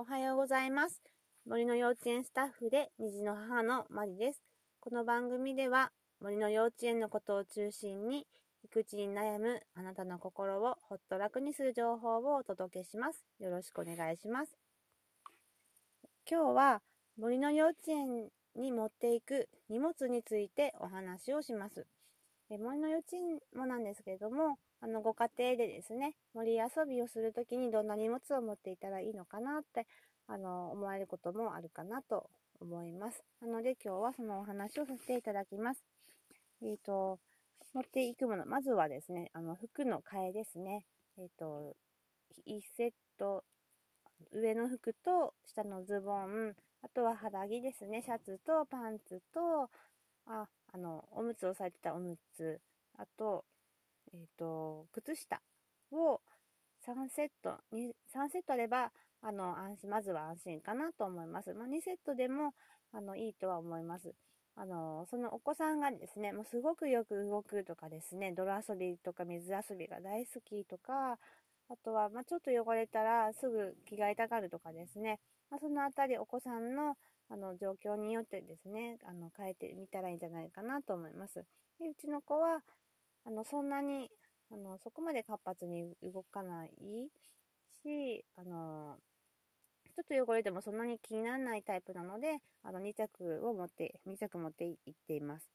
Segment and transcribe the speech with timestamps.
[0.00, 1.02] おはようございます。
[1.44, 4.40] 森の幼稚園スタッフで虹の母のマリです。
[4.78, 5.90] この番組では
[6.20, 8.24] 森の幼稚園のことを中心に
[8.62, 13.24] 育児に悩むあなたの心をほっと楽にする情報をお届けします。
[13.40, 14.56] よろしくお願いします。
[16.30, 16.80] 今日は
[17.18, 21.88] 森の幼稚園に持っていく荷物についてお話をします。
[22.50, 29.86] 森の幼稚園もなんですけれども、あの、ご家庭でですね、森遊びをするときにどんな荷物を持っていたらいいのかなって、
[30.28, 33.24] あの、思われることもあるかなと思います。
[33.40, 35.84] なので今日はそのお話をさせていただきます。
[36.62, 37.18] えっ、ー、と、
[37.74, 40.84] 持っていくもの、まずはですね、あの、服の替えですね。
[41.18, 41.76] えっ、ー、と、
[42.46, 43.44] 1セット、
[44.32, 49.70] 上の服と下のズボン、あとは肌着ですね、シャツとパンツと、
[50.26, 52.60] あ、あの、おむつをされてたおむつ、
[52.96, 53.44] あと、
[54.12, 55.40] えっ、ー、と、靴下
[55.92, 56.20] を
[56.86, 61.52] 3セット、3セットあれば、あの、安心、まずは安心かなと思います。
[61.54, 62.54] まあ、2セットでも、
[62.92, 64.14] あの、いいとは思います。
[64.54, 71.18] あの、そのお子さんがですね、もうすごくよく動くとかですね、泥遊びとか水遊びが大好きとか、
[71.70, 76.96] あとは、まあ、ちょっと汚れたらすぐ着替えたがるとかですね、まあ、そのあたりお子さんの
[77.30, 81.44] あの状況によってですね、あの変えてみたらいいんじゃないかなと思います。
[81.78, 82.62] でうちの子は、
[83.24, 84.10] あの、そんなに、
[84.50, 86.70] あの、そこまで活発に動かない
[87.82, 88.96] し、あの、
[89.96, 95.50] ちょっと汚れてもそんなに気にならないタイプなので、あの、2着を持って、2着持っていっています。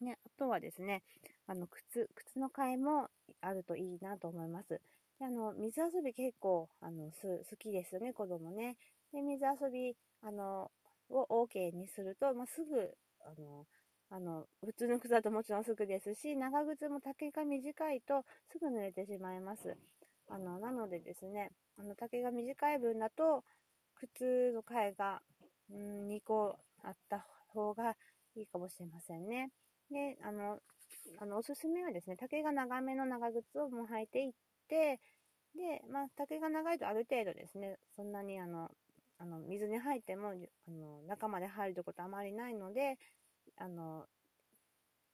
[0.00, 1.02] ね、あとはですね、
[1.46, 3.08] あの、靴、靴の替えも
[3.40, 4.80] あるといいなと思います。
[5.18, 8.76] で、あの、水遊び結構、あの、す、好きですよね、子供ね。
[9.12, 10.70] で、水遊び、あの、
[11.10, 13.66] を OK にすると、まあ、すぐ、あの、
[14.10, 19.76] あの、普通の靴だともちろんすぐですし、長靴も丈が短いとすぐ濡れてしまいます。
[20.28, 23.44] あの、なのでですね、あの、丈が短い分だと、
[23.94, 25.22] 靴の替えが、
[25.70, 27.96] うん、2個あった方が
[28.36, 29.50] いいかもしれませんね。
[29.90, 30.58] で、あの、
[31.20, 34.32] あの、おすすめはですね、丈が長めの長靴をもう履いていっ
[34.68, 35.00] て、
[35.54, 38.70] で、まあ、丈が長いとある程度ですね、そんなにあの、
[39.18, 42.98] あの水に入ってもあの中まで入るってことはあまりないので、
[43.56, 44.06] あの、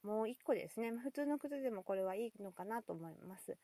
[0.02, 0.90] もう一個ですね。
[0.92, 3.56] 普通の靴でもこれはいいのかなと思います。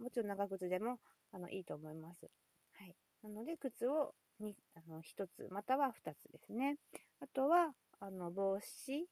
[0.00, 0.98] もちろん長靴でも
[1.32, 2.30] あのいいと思います。
[2.74, 2.94] はい。
[3.22, 6.76] なので、靴をにあの1つ、または2つですね。
[7.20, 9.08] あとは、あの、帽子。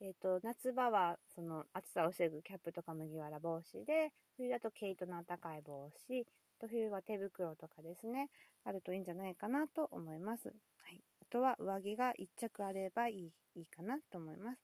[0.00, 6.26] えっ、ー、と、夏場は、その、暑さを防ぐキャップとか麦わら帽子で、冬だと毛糸の高い帽子、
[6.58, 8.30] と冬は手袋とかですね、
[8.64, 10.48] あるといいんじゃないかなと思います。
[10.48, 11.02] はい。
[11.32, 14.60] あとは上着が1着あればいいいいかなと思います。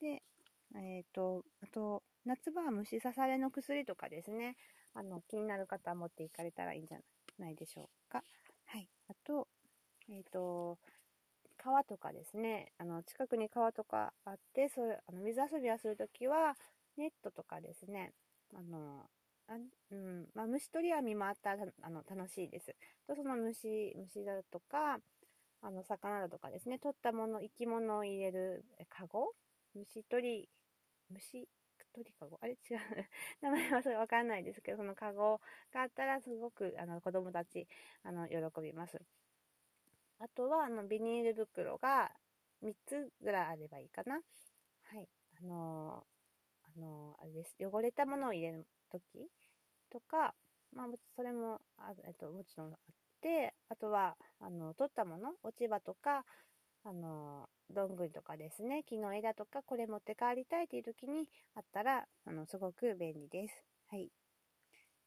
[0.00, 0.22] で、
[0.76, 4.56] えっ、ー、と、あと、夏場は虫刺されの薬とかですね、
[4.94, 6.98] あの、気になる方は持っていかれたらいいんじゃ
[7.40, 8.22] ないでしょうか。
[8.66, 8.88] はい。
[9.08, 9.48] あと、
[10.08, 10.78] えっ、ー、と、
[11.56, 16.54] 川とかですね、あの、近くに川とかあって、そういう、あの、水遊びをするときは、
[16.96, 18.12] ネットとかですね、
[18.54, 19.06] あの、
[19.48, 19.54] あ
[19.90, 22.76] うん、まあ、虫取り網もあったら、あの、楽しいです。
[23.08, 24.98] と、その虫、虫だとか、
[25.62, 29.32] あの、魚だとかですね、取ったもの、生き物を入れるカゴ？
[29.74, 30.48] 虫取り、
[31.10, 31.48] 虫
[31.94, 32.38] 取りカゴ？
[32.42, 32.52] あれ？
[32.52, 32.78] 違う。
[33.42, 35.40] 名前はそれわかんないですけど、そのカゴ
[35.72, 37.68] があったらすごく、あの、子供たち、
[38.02, 39.00] あの、喜びます。
[40.18, 42.10] あとは、あの、ビニール袋が
[42.60, 44.14] 3つぐらいあればいいかな。
[44.14, 45.08] はい。
[45.40, 47.56] あのー、あのー、あれです。
[47.60, 49.28] 汚れたものを入れるとき
[49.90, 50.34] とか、
[50.72, 52.78] まあ、それも、あえっと、もちろんあっ、
[53.68, 56.24] あとは、あの、取ったもの、落ち葉とか、
[56.84, 63.64] あの、どんぐりとかですね、木の枝とか、これ持って帰りたいっていう時にあったら、あの、すごく便利です。
[63.88, 64.10] はい。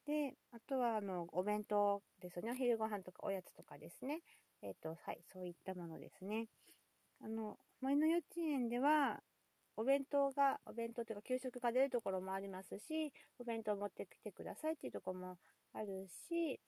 [0.05, 2.51] で、あとは、あの、お弁当ですね。
[2.51, 4.21] お昼ご飯とかおやつとかですね。
[4.61, 6.47] えっ、ー、と、はい、そういったものですね。
[7.21, 9.21] あの、森の幼稚園では、
[9.77, 15.37] お弁当が、お弁当というか給食が出るところもありますし、お弁当を持ってきてくださいっていうところも
[15.73, 16.61] あるし、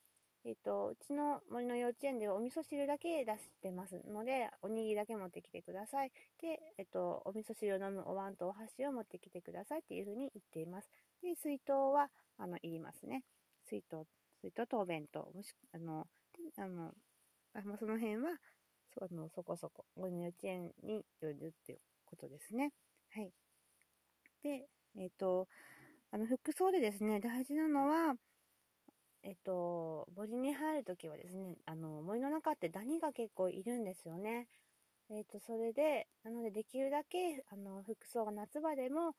[0.46, 6.12] えっ、ー、と、うちの森の幼稚園ではお味噌汁だけ出してますので、おにぎりだけ持ってきてください。
[6.42, 10.90] で、えっ、ー、と、お味噌汁を飲むお椀とお箸を持ってきてくださいっていうふうに言っています。
[11.22, 13.24] で、水筒は、あの、いりますね。
[13.70, 14.06] 水筒、
[14.42, 15.30] 水筒とお弁当。
[15.34, 16.08] もし、あの、
[16.58, 16.94] あの、
[17.54, 18.32] あまあ、その辺は、
[18.94, 22.72] そあのそこそこ、森の幼稚園によるっていうことですね。
[23.12, 23.32] はい。
[24.44, 25.48] で、えっ、ー、と、
[26.12, 28.16] あの、服装でですね、大事なのは、
[29.28, 34.48] えっと、森に入るときはですね、あの、森の中ってダニが結構いるんですよね。
[35.10, 39.16] えっと、それで、なのでできるだけ、あの、服装が夏場でも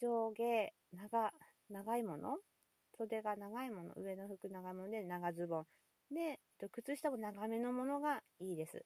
[0.00, 1.32] 上下、長、
[1.70, 2.38] 長いもの
[2.98, 5.66] 袖が長いもの、上の服長いもので長ズボン
[6.12, 6.40] で、
[6.72, 8.84] 靴下も長めのものがいいです。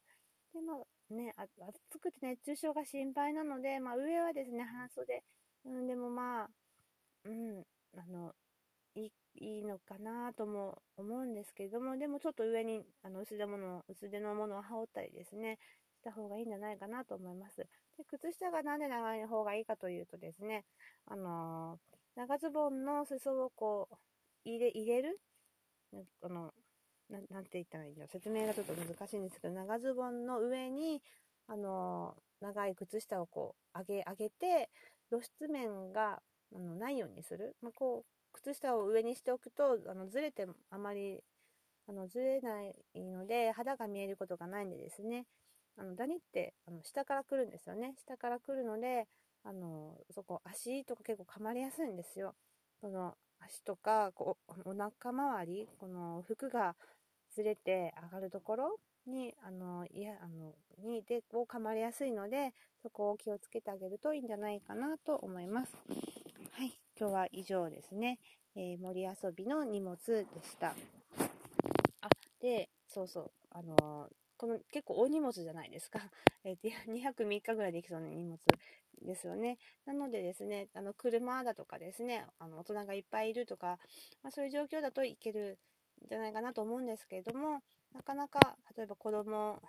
[0.53, 5.23] で、まあね、暑くて熱中症が心配なので、まあ上はですね、半袖。
[5.65, 6.49] うん、でもまあ、
[7.25, 7.65] うん、
[7.97, 8.35] あの、
[8.95, 15.59] いいいいのかなとも思うんですけれども、でもちょっと上にあの薄手もの薄手のものを羽織ったりですね、
[16.01, 17.67] した方がいいんじゃないかなと思います。
[17.99, 20.65] で靴下がなんで長い方がいいかというとですね、
[21.07, 23.97] あのー、長ズボンの裾をこう
[24.45, 25.21] 入れ入れる？
[26.23, 26.53] あの
[27.09, 31.01] ななんて言ったらいいんだ説明がちょっと難しいんですけど、長ズボンの上に、
[31.47, 34.71] あのー、長い靴下をこう上げ上げて、
[35.09, 36.21] 露出面が
[36.55, 37.57] あのないようにする？
[37.63, 41.23] まあ、こう靴下を上にしておくと、あのずれてあまり
[41.89, 45.27] あのずれないので、肌が見えることがないんでですね、
[45.79, 47.95] あのダニってあの下から来るんですよね。
[47.99, 49.07] 下から来るので、
[49.45, 52.35] あのそこ足とか結構噛まれやすいんですよ。
[52.81, 56.75] その足とかこうお腹周り、この服が
[57.35, 65.73] ずれて上がるところに、あの、いや、あの、に、で、を噛まれやすいので、そこを気をつけてあげるといいんじゃないかなと思います。
[66.99, 68.19] 今日は以上ですね。
[68.55, 70.75] えー、森遊びの荷物でした。
[72.01, 72.09] あ、
[72.41, 76.01] で、そうそう、あのー、この結構大荷物じゃないですか。
[76.43, 78.39] えー、2泊3日ぐらいできそうな荷物
[79.03, 79.59] ですよね。
[79.85, 83.79] なのでですね、あの、車だとかですね、あの、大人がいっぱいいるとか、
[84.23, 85.59] まあ、そういう状況だといける
[86.03, 87.61] んじゃないかなと思うんですけれども、
[87.93, 89.61] なかなか、例えば子供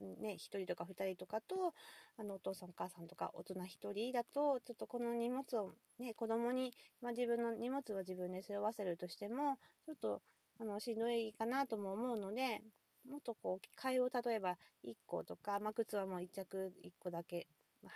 [0.00, 1.74] ね、1人とか2人とかと、
[2.16, 10.22] あの、お父さんお母さんとか大人1人だと、ちょっとこの荷物をね、子供に、まあ、自分の荷物を自分で背負わせるとしても、ちょっと、
[10.60, 12.62] あの、しんどいかなとも思うので、
[13.08, 17.46] もっとこう、替えを例えば1個とか、まあ、靴はもう1着1個だけ、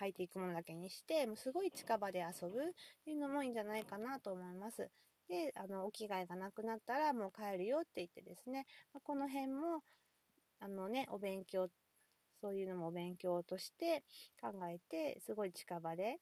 [0.01, 2.63] 履いていくものだけにして、もうすごい近場で遊ぶっ
[3.05, 4.91] ていうのもいいんじゃないかなと思います。
[5.29, 9.83] で、あの、お着替えがなくなったらもう帰るよって言ってですね、まあ、この辺も、
[10.61, 11.69] あのね、お勉強
[12.41, 14.05] そういうのも勉強として
[14.41, 16.19] 考えて、すごい近場で、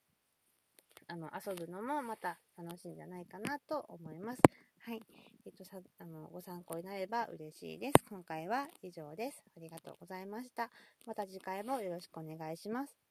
[1.07, 4.41] あの、遊ぶのもまた楽しいんじゃないかなと思います。
[4.79, 5.01] はい。
[5.45, 8.05] えっと、さ、あの、ご参考になれば嬉しいです。
[8.09, 9.43] 今回は以上です。
[9.55, 10.69] ありがとうございました。
[11.05, 13.06] また次回もよろしくお願いします。